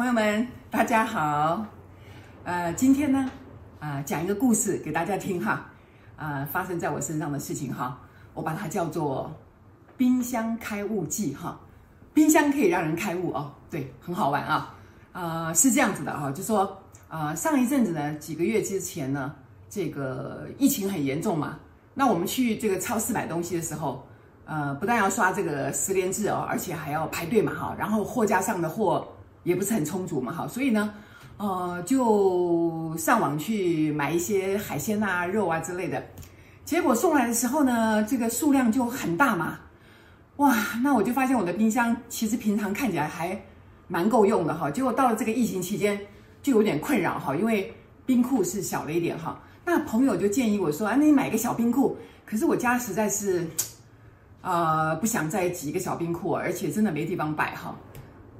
[0.00, 1.62] 朋友们，大家好。
[2.44, 3.30] 呃，今天呢，
[3.80, 5.66] 啊、讲一个故事给大家听哈。
[6.16, 8.00] 啊、呃，发生在我身上的事情哈，
[8.32, 9.30] 我把它叫做
[9.98, 11.60] “冰箱开悟记”哈。
[12.14, 14.74] 冰箱可以让人开悟哦，对，很好玩啊。
[15.12, 16.64] 啊、呃，是这样子的哈，就说
[17.10, 19.34] 啊、呃，上一阵子呢，几个月之前呢，
[19.68, 21.58] 这个疫情很严重嘛。
[21.92, 24.02] 那我们去这个超市买东西的时候，
[24.46, 27.76] 呃，不但要刷这个十连制哦，而且还要排队嘛哈。
[27.78, 29.06] 然后货架上的货
[29.42, 30.92] 也不是很充足嘛哈，所以呢，
[31.38, 36.02] 呃，就上网去买一些海鲜啊、肉啊之类的。
[36.64, 39.58] 结果送来的时候呢，这个数量就很大嘛。
[40.36, 43.38] 哇，那我就发现我的冰箱其实平常看起来还
[43.88, 44.70] 蛮够用的哈。
[44.70, 46.00] 结果到了这个疫情期间，
[46.42, 47.72] 就有点困扰哈，因为
[48.06, 49.40] 冰库是小了一点哈。
[49.64, 53.46] 那朋友就建议我说：“啊，那你买个小冰库。”可是我家实在是，
[54.40, 57.76] 呃，不想再挤一个小冰库，而且真的没地方摆哈。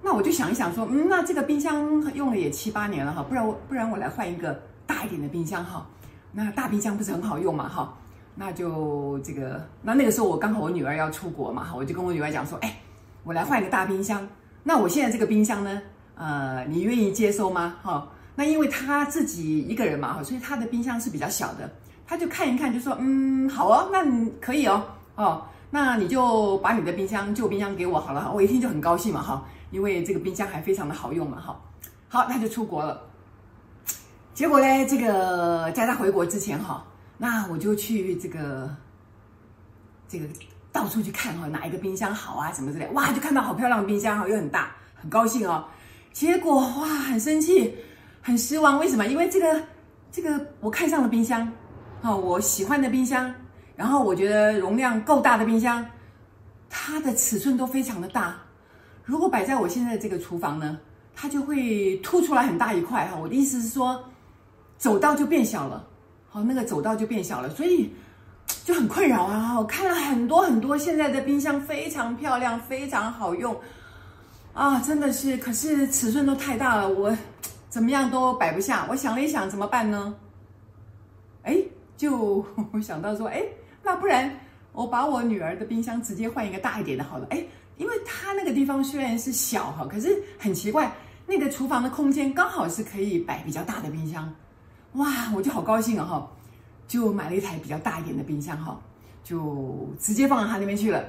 [0.02, 5.86] 那我就想一想说，嗯，那这个冰箱用了也七八年了哈，不然我不然我来换一个大一点的冰箱哈。
[6.32, 7.94] 那大冰箱不是很好用嘛哈？
[8.36, 12.78] 那就这个，那那个时候我刚好我女儿要出国嘛哈，我就跟我女儿讲说：“哎，
[13.24, 14.26] 我来换一个大冰箱。
[14.62, 15.82] 那我现在这个冰箱呢，
[16.14, 17.76] 呃，你愿意接收吗？
[17.82, 21.70] 哈？”那因为她自己一个人嘛哈，所以她的冰箱是比较小的。
[22.06, 24.82] 她就看一看，就说：“嗯，好哦，那你可以哦，
[25.16, 31.60] 哦，那你就把你的冰箱旧冰箱给我好了。”我一听就很高兴嘛，哈，因为这个冰箱还非常的好用嘛，哈。
[32.08, 33.00] 好，他就出国了。
[34.34, 36.84] 结果呢，这个在他回国之前，哈，
[37.18, 38.74] 那我就去这个
[40.08, 40.26] 这个
[40.72, 42.86] 到处去看哈，哪一个冰箱好啊，什么之类。
[42.88, 45.64] 哇，就看到好漂亮的冰箱哈，又很大，很高兴哦。
[46.12, 47.74] 结果哇，很生气。
[48.22, 49.06] 很失望，为什么？
[49.06, 49.64] 因为这个，
[50.12, 51.50] 这个我看上了冰箱，
[52.02, 53.34] 哦，我喜欢的冰箱，
[53.74, 55.82] 然后我觉得容量够大的冰箱，
[56.68, 58.36] 它的尺寸都非常的大。
[59.10, 60.78] 如果摆在我现在这个厨房呢，
[61.16, 63.18] 它就会凸出来很大一块哈。
[63.20, 64.00] 我的意思是说，
[64.78, 65.84] 走道就变小了，
[66.28, 67.92] 好，那个走道就变小了，所以
[68.64, 69.58] 就很困扰啊。
[69.58, 73.58] 我看了很多很多现在的冰箱，非常漂亮，非常好用，
[74.52, 77.12] 啊，真的是，可是尺寸都太大了，我。
[77.68, 80.12] 怎么样都摆不下，我想了一想，怎么办呢？
[81.44, 81.56] 哎，
[81.96, 83.40] 就 我想到说，哎，
[83.80, 84.28] 那不然
[84.72, 87.28] 我把我女儿的冰箱直接换一个大一点的，好了。
[87.30, 87.44] 哎，
[87.80, 90.92] 因为他那个地方虽然是小哈，可是很奇怪，
[91.24, 94.30] 那个厨房的空间刚好是可以摆比较大的冰箱。
[94.92, 96.30] 哇，我就好高兴啊哈，
[96.86, 98.78] 就买了一台比较大一点的冰箱哈，
[99.24, 101.02] 就直接放到他那边去了。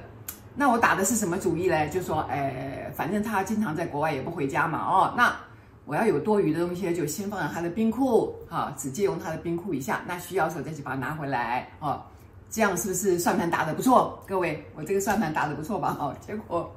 [0.54, 1.86] 那我打的是什么主意呢？
[1.90, 5.36] 就说，哎，反正他经常在国外也不回家嘛，哦，那。
[5.84, 10.00] 我要有多余的东西，就先放在他的冰库，哈，只借用他的冰库一下。
[10.06, 12.00] 那需要的时候再去把它拿回来，哦，
[12.52, 14.22] 这样是不是算盘打得不错？
[14.28, 15.96] 各位，我这个算盘打得不错吧？
[15.98, 16.70] 哦，结果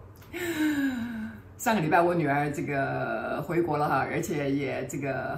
[1.58, 5.38] 上个礼拜我女儿这个回国了哈，而且也这个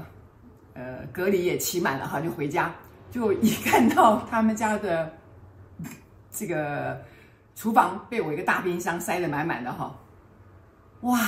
[0.76, 2.72] 呃隔离也期满了哈，就回家，
[3.10, 5.12] 就一看到他们家的
[6.32, 7.02] 这个
[7.56, 9.94] 厨房被我一个大冰箱塞得满满的哈，
[11.02, 11.20] 哇！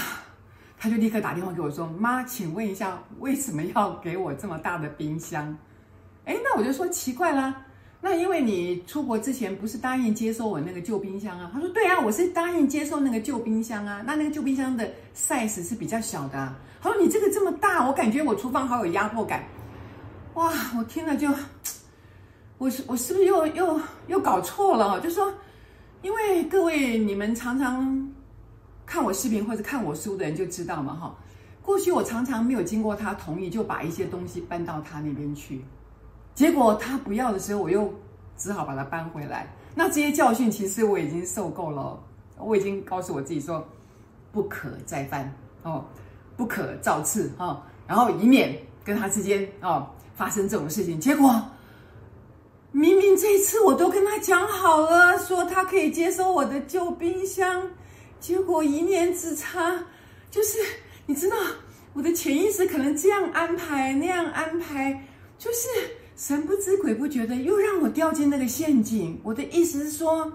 [0.82, 5.58] 他就立刻打电话给我说：“妈，请问一下，为什么要给我这么大的冰箱？”
[6.24, 7.66] 哎，那我就说奇怪啦。
[8.02, 11.50] 那因为你出国之前不是答应接收我那个旧冰箱啊？
[11.54, 14.02] 他说：“对啊，我是答应接收那个旧冰箱啊。
[14.06, 19.44] 那那个旧冰箱的 size 是比较小的啊。”他说：“你这个这么大，我感觉我厨房好有压迫感。”
[20.36, 21.28] 哇，我听了就，
[22.58, 25.00] 我是我是不是又又又搞错了？
[25.02, 25.34] 就说，
[26.02, 28.10] 因为各位你们常常。
[28.86, 31.16] 看我视频或者看我书的人就知道嘛，哈。
[31.62, 35.62] 过去我常常没有经过他同意就把一些东西搬到他那边去，
[36.40, 37.94] 结果他不要的时候，我又
[38.38, 39.54] 只好把它搬回来。
[39.76, 42.02] 那这些教训其实我已经受够了，
[42.38, 43.62] 我已经告诉我自己说，
[44.32, 45.30] 不可再犯
[45.64, 45.84] 哦，
[46.38, 49.86] 不可造次哦，然后以免跟他之间哦
[50.16, 50.98] 发生这种事情。
[50.98, 51.30] 结果
[52.72, 57.62] 明明这一次我都跟他讲好了，说他可以接收我的旧冰箱。
[58.22, 59.78] 结果一念之差，
[60.32, 60.58] 就是
[61.06, 61.36] 你知道，
[61.92, 65.06] 我的潜意识可能这样安排，那样安排，
[65.38, 65.68] 就是
[66.20, 69.18] 神不知鬼不觉的又让我掉进那个陷阱。
[69.24, 70.30] 我的意思是说，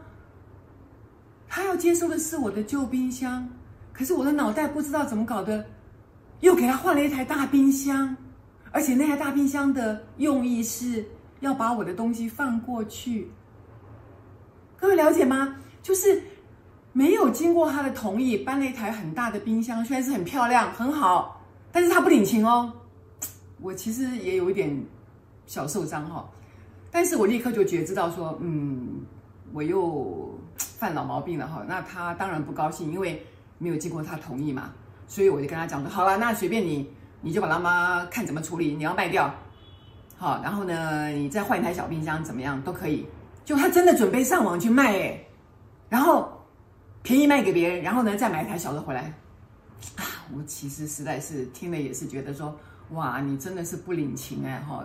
[1.47, 3.47] 他要接收的是我的旧冰箱，
[3.93, 5.63] 可是我的脑袋不知道怎么搞的，
[6.41, 8.17] 又给他换了一台大冰箱，
[8.71, 11.05] 而且那台大冰箱的用意是
[11.41, 13.31] 要把我的东西放过去。
[14.79, 15.57] 各位了解吗？
[15.83, 16.23] 就是。
[16.97, 22.73] 没有经过他的同意，搬了一台很大的冰箱，虽然是很漂亮、很好，但是他不领情哦。
[23.61, 24.81] 我其实也有一点
[25.47, 26.29] 小受伤哈，
[26.91, 29.03] 但是我立刻就觉知到说，嗯，
[29.53, 31.65] 我又犯老毛病了哈。
[31.69, 33.25] 那他当然不高兴，因为
[33.59, 34.73] 没有经过他同意嘛。
[35.07, 39.33] 所以我就跟他讲说，好了，那随便你，你就把它妈看怎么处理，你要卖掉，
[40.17, 43.07] 好，然后呢，你再换一台小冰箱，怎么样都可以。
[43.45, 45.29] 就他真的准备上网去卖诶，
[45.91, 46.33] 然后
[47.03, 49.13] 便宜卖给别人，然后呢再买一台小的回来，
[49.97, 52.59] 啊，我其实实在是听了也是觉得说，
[52.93, 54.83] 哇，你真的是不领情哎哈，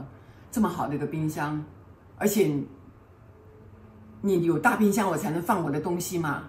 [0.52, 1.64] 这么好的一个冰箱，
[2.18, 2.52] 而且
[4.22, 6.44] 你有大冰箱我才能放我的东西嘛，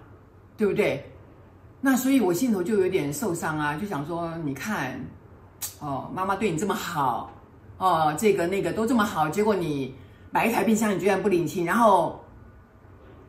[0.57, 1.03] 对不对？
[1.83, 4.99] 那所以，我心头就有点受伤啊，就想说，你看，
[5.79, 7.31] 哦，妈妈对你这么好，
[7.77, 9.95] 哦，这个那个都这么好，结果你
[10.29, 12.23] 买一台冰箱，你居然不领情，然后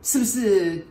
[0.03, 0.85] 是不是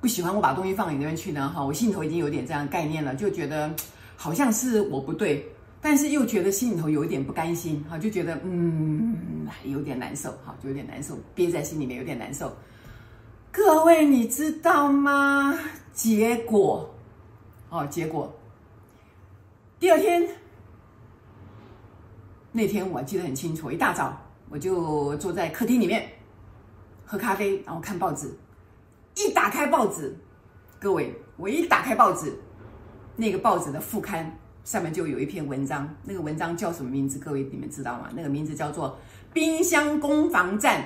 [0.00, 1.52] 不喜欢我把东西放你那边去呢？
[1.54, 3.72] 哈，我心头已经有点这样概念了，就觉得
[4.16, 5.46] 好像是我不对，
[5.84, 12.50] 但是又觉得心里头有一点不甘心，哈，就觉得嗯，有点难受，哈，就有点难受，憋在心里面有点难受。
[13.52, 15.54] 各位，你知道吗？
[15.92, 16.88] 结果。
[17.68, 18.34] 哦，结果
[19.78, 20.26] 第二天
[22.50, 26.08] 那天我记得很清楚，一大早我就坐在客厅里面
[27.04, 28.34] 喝咖啡，然后看报纸。
[29.16, 30.16] 一打开报纸，
[30.80, 32.34] 各位，我一打开报纸，
[33.16, 34.34] 那个报纸的副刊
[34.64, 37.18] 上面就有一篇文章，那个文章叫什么名字？
[37.18, 38.08] 各位你们知道吗？
[38.16, 38.88] 那个名字叫做
[39.32, 40.80] 《冰箱攻防战》。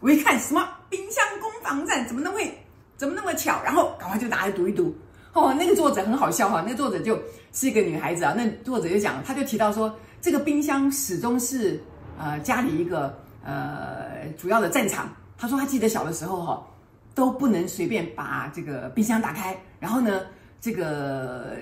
[0.00, 2.06] 我一看，什么冰箱攻防战？
[2.06, 2.52] 怎么那么会？
[2.96, 3.62] 怎么那么巧？
[3.62, 4.96] 然后赶快就拿来读一读。
[5.32, 7.20] 哦，那个作者很好笑哈，那个作者就
[7.52, 8.34] 是一个女孩子啊。
[8.36, 11.78] 那作者就讲，他就提到说，这个冰箱始终是
[12.18, 15.08] 呃家里一个呃主要的战场。
[15.36, 16.66] 他说他记得小的时候哈，
[17.14, 19.56] 都不能随便把这个冰箱打开。
[19.78, 20.22] 然后呢，
[20.60, 21.56] 这个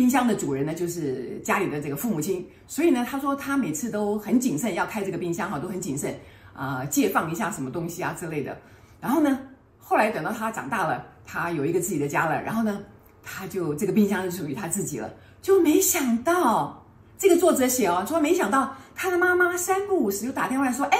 [0.00, 6.18] 冰箱的主人呢就是家里的这个父母亲，所以呢，他说他每次都很谨慎要开这个冰箱哈，都很谨慎
[6.54, 8.56] 啊，借放一下什么东西啊之类的。
[8.98, 9.38] 然后呢，
[9.78, 11.06] 后来等到他长大了。
[11.26, 12.80] 他有一个自己的家了，然后呢，
[13.22, 15.12] 他就这个冰箱是属于他自己了。
[15.42, 16.84] 就没想到
[17.18, 20.98] 这个作者写哦，说没想到他的妈妈三不五时就打电话来说：“哎，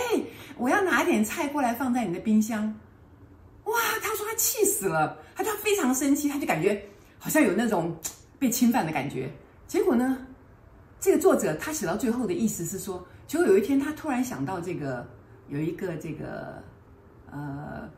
[0.56, 2.62] 我要拿点菜过来放在你的冰箱。”
[3.64, 6.81] 哇，他说他气死了，他就非常生气，他就感觉
[7.19, 7.97] 好像有那种
[8.40, 9.31] 被侵犯的感觉。
[9.69, 10.19] 结果呢，
[10.98, 15.06] 这个作者他写到最后的意思是说，结果有一天他突然想到这个
[15.46, 16.60] 有一个这个
[17.31, 17.88] 呃。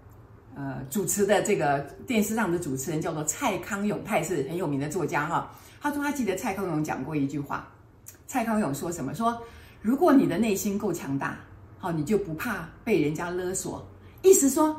[0.55, 5.51] 呃，主持的这个电视上的主持人叫做蔡康永，他也是很有名的作家哈。
[5.81, 7.67] 他说他记得蔡康永讲过一句话，
[8.27, 9.15] 蔡康永说什么？
[9.15, 9.41] 说
[9.81, 11.39] 如果你的内心够强大，
[11.79, 13.83] 好，你就不怕被人家勒索。
[14.21, 14.79] 意思说，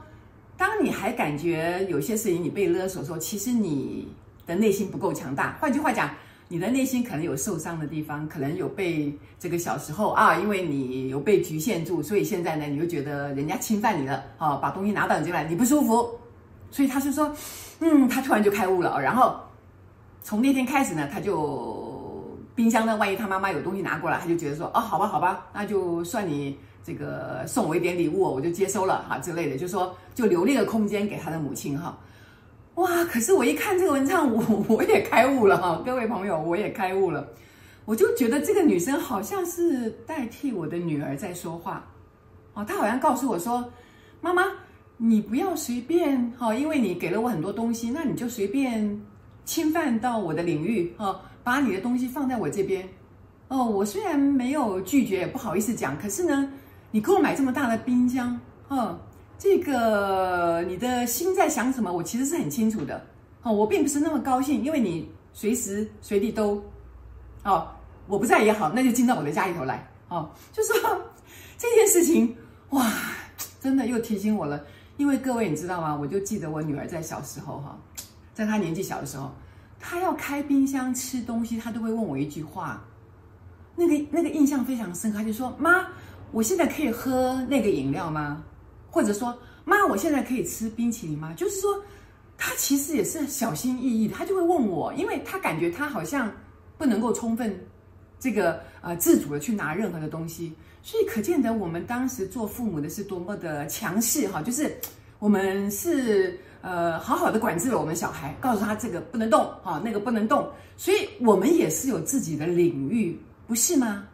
[0.56, 4.13] 当你还感觉有些事情你被勒索的时候，其实你
[4.45, 5.57] 的内心不够强大。
[5.60, 6.10] 换句话讲。
[6.50, 16.07] 你的内心可能有受伤的地方，可能有被这个小时候啊，因为你有被局限住，所以现在呢，你就觉得人家侵犯你了，啊，把东西拿到你这来，你不舒服，
[16.69, 17.34] 所以他是说，
[17.80, 19.36] 嗯，他突然就开悟了，然后
[20.22, 31.98] 从那天开始呢，他就冰箱呢，万一他妈妈有东西拿过来，他就觉得说，哦，好吧，好吧，那就算你这个送我一点礼物，我就接收了哈之类的，就说就留那个空间给他的母亲哈。
[32.75, 33.06] 哇！
[33.06, 37.28] 可是我一看这个文章， 我我也开悟了哈，各位朋友，我也开悟了。
[37.86, 41.86] 我就觉得这个女生好像是代替我的女儿在说话，
[42.54, 43.64] 哦，她好像告诉我说
[44.22, 44.46] ：“妈妈，
[44.98, 49.00] 你不要随便哈，因为你给了我很多东西，那你就随便
[49.46, 52.88] 侵犯到我的领域哈，把你的东西放在我这边。
[53.50, 56.50] 哦，我虽然没有拒绝，也不好意思讲，可是呢，
[56.89, 58.98] 你给我买这么大的冰箱，哈。”
[59.43, 61.91] 这个你的心在想什么？
[61.91, 63.05] 我其实是很清楚的，
[63.41, 66.63] 哦，我并不是那么高兴，因为你随时随地都，
[67.43, 67.67] 哦，
[68.07, 70.73] 我不在也好，那就进到我的家里头来，哦，就说
[71.57, 72.33] 这件事情，
[72.69, 72.89] 哇，
[73.59, 75.93] 真的又提醒我了，因为各位你知道吗？
[75.93, 77.77] 我就记得我女儿在小时候哈，
[78.33, 79.29] 在她年纪小的时候，
[79.77, 82.81] 她要开冰箱吃东西，她都会问我一句话，
[83.75, 85.85] 那个那个印象非常深刻，她就说：“妈，
[86.31, 88.41] 我现在可以喝那个饮料吗？”
[88.93, 89.35] 或者说，
[89.65, 91.33] 妈，我现在可以吃冰淇淋吗？
[91.35, 91.83] 就是说，
[92.38, 96.31] 他其实也是小心翼翼的，他就会问我，因为他感觉他好像
[96.77, 97.59] 不能够充分
[98.19, 104.77] 这个呃自主的去拿任何的东西，所以可见得我们当时做父母的是多么的强势哈，就是
[105.17, 110.47] 我们是呃好好的管制了我们小孩，告诉他这个不能动哈，那个不能动，
[110.77, 114.07] 所以我们也是有自己的领域，不是吗？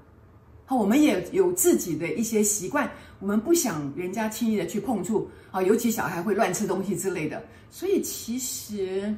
[0.69, 2.87] 好，我们也有自己的一些习惯。
[3.17, 9.11] 我们不想人家轻易的去碰触啊，尤其小孩会乱吃东西之类的，所以其实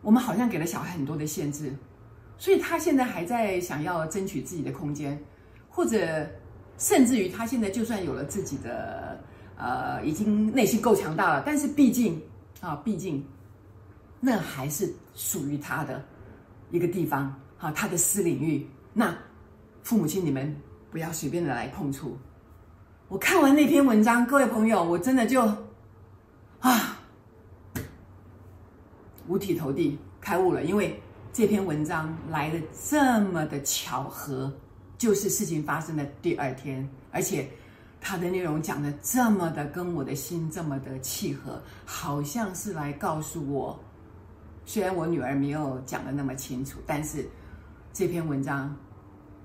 [0.00, 1.72] 我们好像给了小孩很多的限制，
[2.36, 5.16] 所以他现在还在想要争取自己的空间，
[5.68, 6.28] 或者
[6.78, 9.20] 甚至于他现在就算有了自己的
[9.56, 12.20] 呃，已经内心够强大了，但是毕竟
[12.60, 13.24] 啊，毕竟
[14.18, 16.04] 那还是属于他的，
[16.72, 19.16] 一个地方，啊，他的私领域，那
[19.84, 20.52] 父母亲你们
[20.92, 22.16] 不要随便的来碰触。
[23.08, 25.42] 我看完那篇文章，各位朋友，我真的就
[26.60, 26.98] 啊，
[29.26, 30.64] 五体投地，开悟了。
[30.64, 31.00] 因为
[31.32, 34.52] 这篇文章来的这么的巧合，
[34.98, 37.48] 就是事情发生的第二天，而且
[37.98, 43.78] 它的内容讲的这么的跟我的心这么的契合，好像是来告诉我。
[44.66, 47.26] 虽然我女儿没有讲的那么清楚，但是
[47.92, 48.74] 这篇文章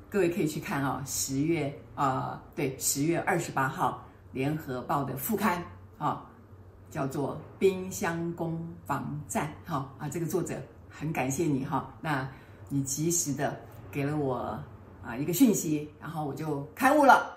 [0.10, 5.62] 各位可以去看啊、哦，十月啊、呃，对，十月二十八号《联合报》的副刊
[5.98, 6.26] 啊、
[6.90, 10.56] 叫做《冰箱攻防战》哈、啊，这个作者
[10.90, 12.28] 很感谢你哈、那
[12.70, 13.60] 你及时的
[13.92, 14.58] 给了我
[15.04, 17.37] 啊一个讯息，然后我就开悟了。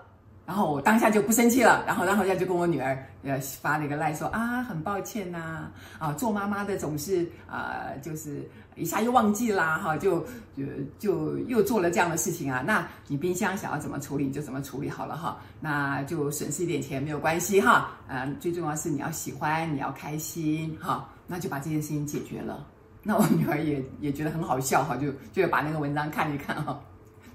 [0.50, 8.42] 然后我当下就不生气了，然后然后就跟我女儿呃发了一个赖说啊，很抱歉呐，啊做妈妈的总是啊、就是
[8.74, 10.26] 一下又忘记啦哈，就
[10.56, 10.64] 就
[10.98, 22.66] 就又做了这样的事情啊，那你冰箱想要怎么处理你就怎么处理好了哈，那就损失一点钱没有关系哈，嗯、最重要是你要喜欢，你要开心哈，那就把这件事情解决了。
[23.04, 26.76] 那我女儿也也觉得很好笑哈，就就把那个文章看一看哈。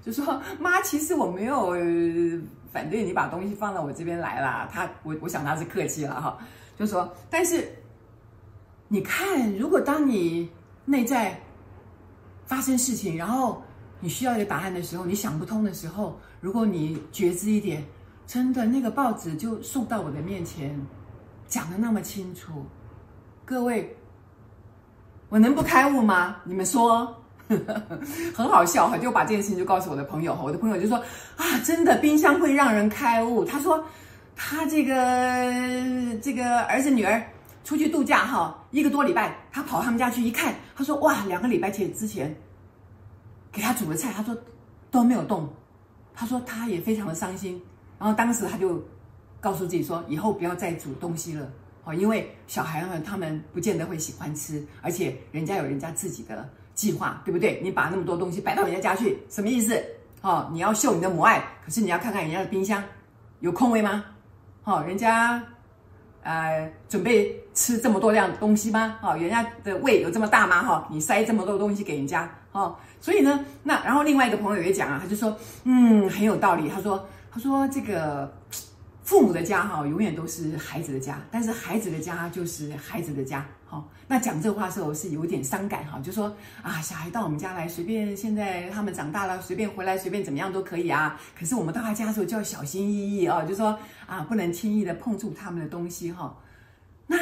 [0.06, 1.72] 就说 妈，其实我没有
[2.72, 4.68] 反对你把东西放到我这边来啦。
[4.72, 6.38] 他，我我想他是客气了哈。
[6.78, 7.68] 就说，但是
[8.86, 10.48] 你看，如果当你
[10.84, 11.36] 内在
[12.44, 13.60] 发生事情，然后
[13.98, 17.84] 你需要一个答案的时候，你想不通的时候，如果你觉知一点，
[18.28, 20.80] 真的那个报纸就送到我的面前，
[21.48, 22.64] 讲的那么清楚，
[23.44, 23.96] 各位，
[25.30, 26.36] 我能不开悟吗？
[26.44, 27.22] 你们说？
[28.34, 30.98] 很好笑哈，就把这件事情就告诉我的朋友哈，我的朋友就说
[31.36, 33.44] 啊，真的冰箱会让人开悟。
[33.44, 33.84] 他说
[34.34, 34.94] 他这个
[36.20, 37.22] 这个儿子女儿
[37.62, 42.34] 出去度假哈，一个多礼拜，他跑他们家去一看，他说哇，两个礼拜前之前
[43.52, 44.36] 给他煮的菜，他说
[44.90, 45.48] 都没有动，
[46.14, 47.62] 他说他也非常的伤心，
[47.98, 48.84] 然后当时他就
[49.40, 51.48] 告诉自己说，以后不要再煮东西了，
[51.84, 56.48] 哦，因为小孩们他们不见得会喜欢吃，而且人家有人家自己的。
[56.76, 57.58] 计划对不对？
[57.60, 59.82] 你把那么多东西摆到人家家去，什么意思？
[60.20, 62.80] 哦，你要秀你的母爱，可是你要看看人家的冰箱
[63.40, 64.04] 有空位吗？
[64.62, 65.42] 哦，人家
[66.22, 68.98] 呃准备吃这么多样东西吗？
[69.02, 70.62] 哦，人家的胃有这么大吗？
[70.62, 76.68] 哈、哦，你塞这么多东西给人家，哦，所以呢，那然后另外一个朋友也讲啊，他就说，嗯，很有道理。
[76.68, 78.32] 他说，他说这个。
[79.06, 83.46] 父母的家哈，永远都是孩子的家，但是孩子的家就是孩子的家。
[83.64, 91.20] 好，那讲这话的时候是有点伤感哈，就说啊，小孩到我们家来，随便现在他们长大了，随便回来，随便怎么样都可以啊。
[91.38, 96.36] 可是我们到他家的时候就要小心翼翼哦，就说啊，不能轻易的碰触他们的东西哈。
[97.06, 97.16] 那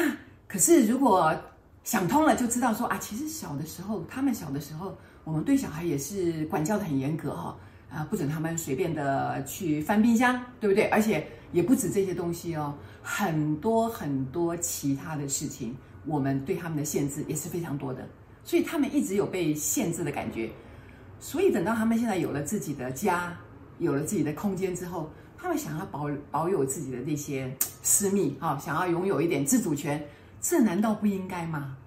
[0.47, 1.39] 可是如果
[1.83, 7.55] 想通了，就知道说啊，其实小的时候，他们小的时候，我们对小孩也是管教的很严格哈。
[7.87, 10.85] 啊，不准他们随便的去翻冰箱，对不对？
[10.89, 15.73] 而且也不止这些东西哦，很多很多其他的事情，
[16.05, 18.05] 我们对他们的限制也是非常多的，
[18.43, 20.49] 所以他们一直有被限制的感觉。
[21.17, 23.33] 所以等到他们现在有了自己的家，
[23.79, 27.49] 有了自己的空间之后，他们想要保保有自己的那些
[27.81, 30.05] 私密啊，想要拥有一点自主权，
[30.41, 31.77] 这难道不应该吗？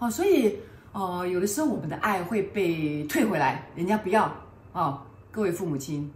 [0.00, 0.58] 哦，所以
[0.90, 4.34] 哦，有的时候我们的爱会被退回来，人家不要
[4.72, 5.00] 哦。
[5.30, 6.10] 各位父母亲，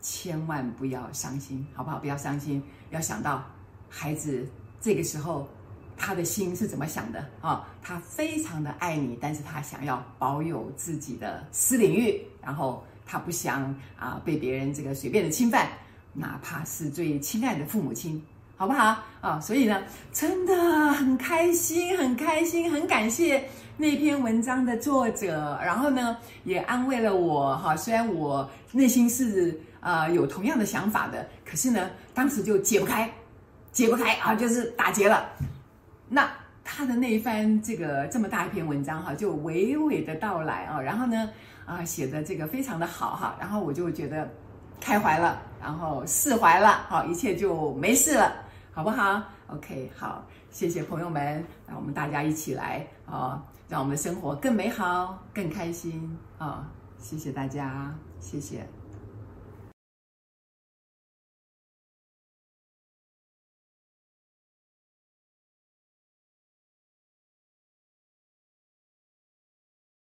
[0.00, 1.98] 千万不要伤心，好不好？
[1.98, 3.44] 不要伤心，要想到
[3.88, 4.46] 孩子
[4.80, 5.48] 这个时候
[5.96, 15.68] 他的心是怎么想的啊、他非常的爱你，但是他想要保有自己的私领域，然后他不想啊被别人这个随便的侵犯，
[16.12, 18.22] 哪怕是最亲爱的父母亲，
[18.56, 18.96] 好不好？
[19.20, 23.44] 啊、所以呢，真的很开心，很开心，很感谢。
[23.76, 27.76] 那篇文章的作者，然后呢，也安慰了我哈。
[27.76, 33.10] 虽然我内心是、呃、有同样的想法的，可是呢，当时就解不开，
[33.72, 35.28] 解不开啊，就是打结了。
[36.08, 36.30] 那
[36.64, 41.30] 他的那一番这个这么大一篇文章哈，就娓娓的道来啊，然后呢
[41.66, 44.28] 啊写的这个非常的好哈，然后我就觉得
[44.80, 48.32] 开怀了，然后释怀了，好，一切就没事了，
[48.72, 53.42] 好不好？OK，好，谢谢朋友们，那我们大家一起来啊。
[53.70, 56.66] 让我们的生活更美好、更开心啊！
[56.98, 58.66] 谢谢大家，谢谢。